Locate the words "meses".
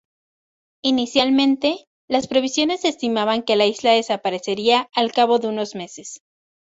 5.75-6.23